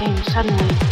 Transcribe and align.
Around 0.00 0.14
me 0.14 0.20
became 0.20 0.24
suddenly 0.32 0.89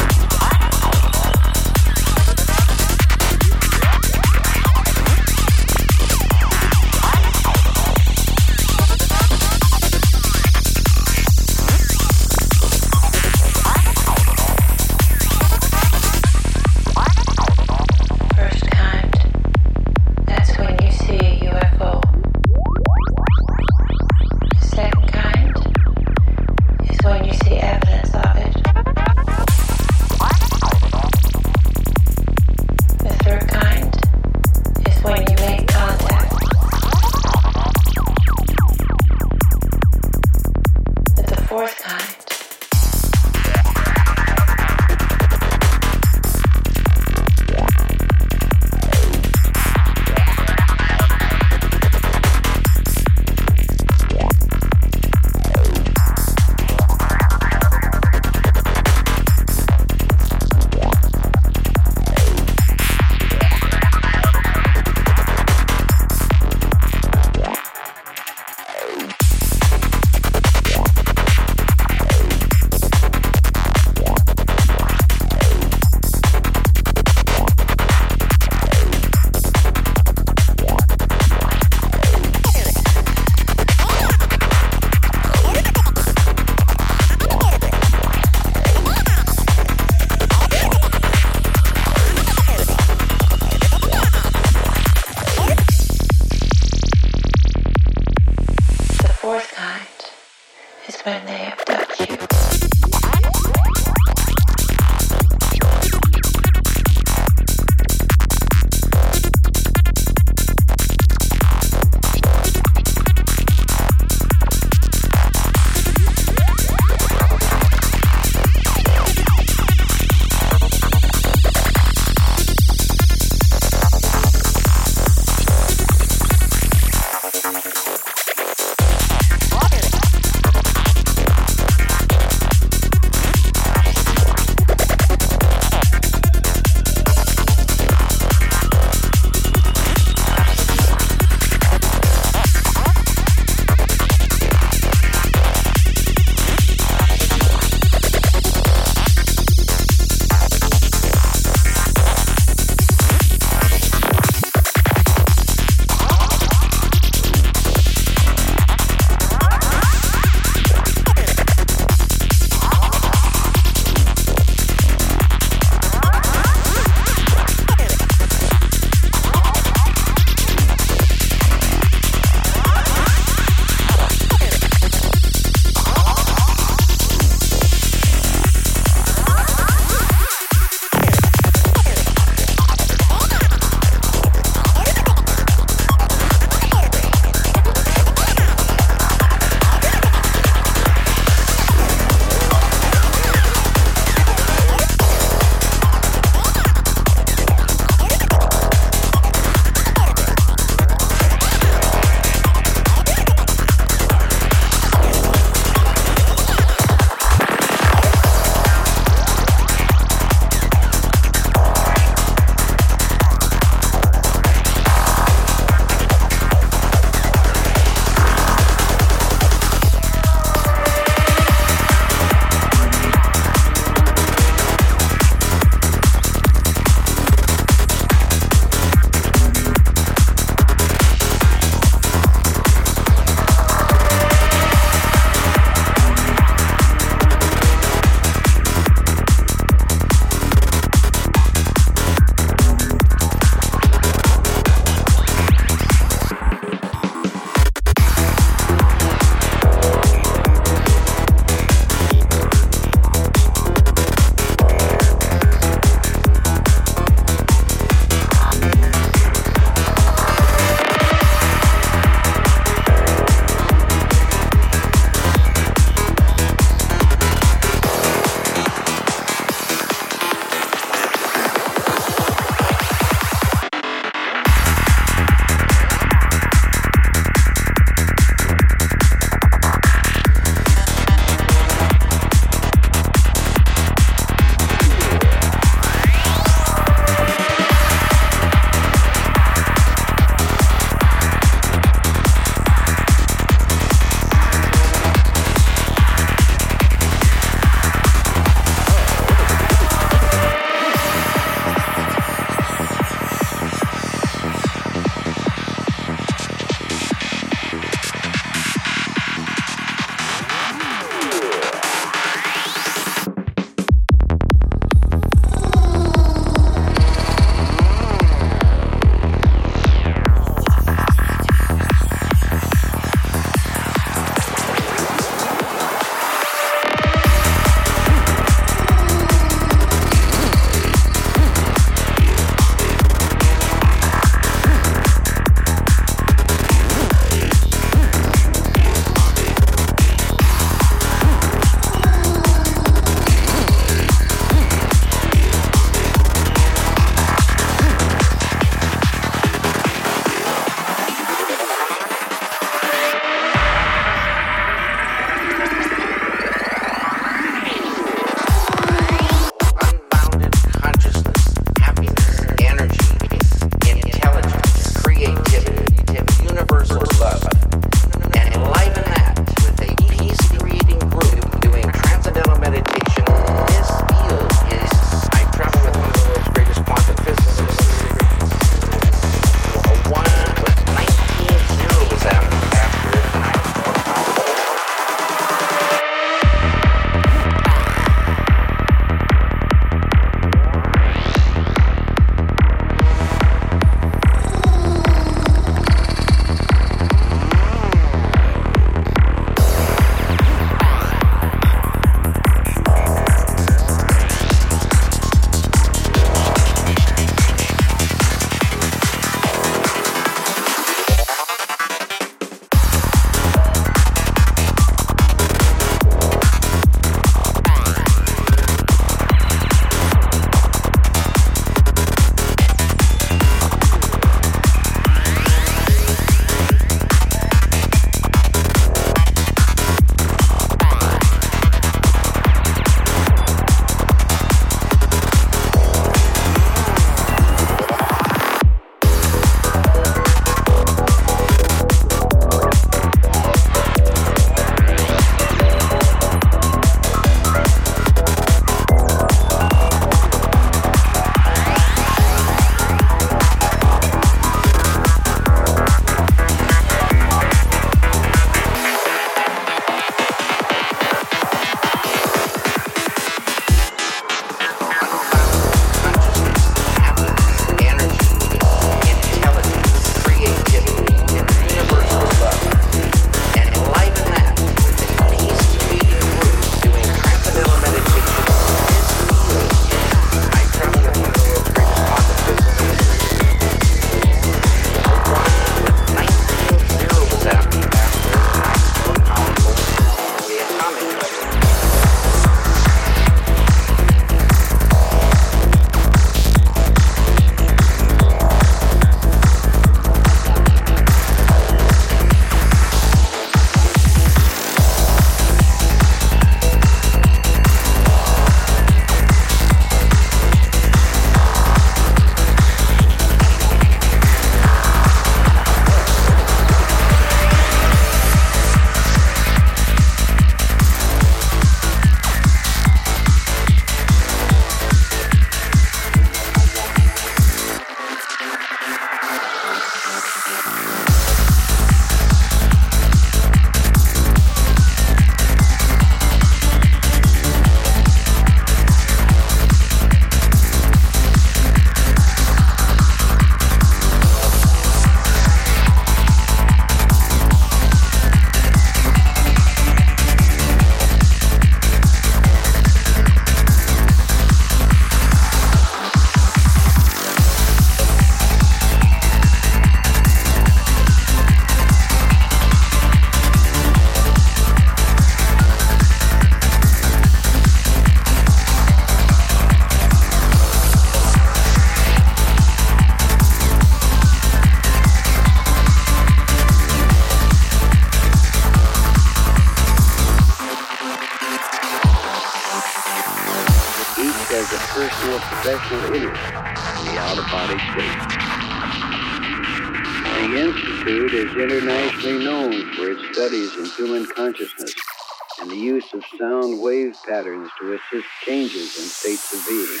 States 599.12 599.52
of 599.52 599.60
being. 599.68 600.00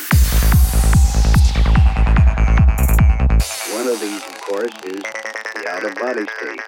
One 3.74 3.86
of 3.88 4.00
these, 4.00 4.22
of 4.26 4.40
course, 4.40 4.72
is 4.84 5.02
the 5.02 5.68
out-of-body 5.68 6.24
state. 6.24 6.60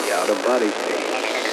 The 0.00 0.12
out-of-body 0.14 0.70
state. 0.70 1.43